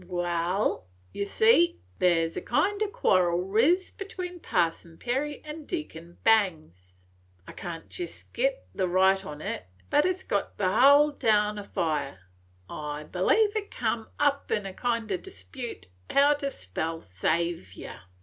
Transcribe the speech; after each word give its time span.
"Wal, 0.07 0.87
ye 1.13 1.25
see, 1.25 1.79
there 1.99 2.25
's 2.27 2.35
a 2.35 2.41
kind 2.41 2.81
o' 2.81 2.87
quarrel 2.87 3.39
ris 3.43 3.91
'tween 3.91 4.39
Parson 4.39 4.97
Perry 4.97 5.43
and 5.45 5.67
Deacon 5.67 6.17
Bangs. 6.23 6.95
I 7.47 7.51
can't 7.51 7.87
jest 7.87 8.33
git 8.33 8.65
the 8.73 8.87
right 8.87 9.23
on 9.23 9.37
't, 9.41 9.61
but 9.91 10.07
it 10.07 10.17
's 10.17 10.23
got 10.23 10.57
the 10.57 10.65
hull 10.69 11.11
town 11.11 11.59
afire. 11.59 12.21
I 12.67 13.03
b'lieve 13.03 13.55
it 13.55 13.69
cum 13.69 14.07
up 14.17 14.49
in 14.49 14.65
a 14.65 14.73
kind 14.73 15.11
o' 15.11 15.17
dispute 15.17 15.85
how 16.09 16.33
to 16.33 16.49
spell 16.49 17.01
Saviour. 17.03 17.99